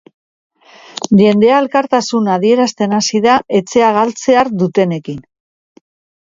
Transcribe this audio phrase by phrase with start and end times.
[1.19, 5.23] Jendea elkartasuna adierazten hasi da etxea galtzear dutenekin.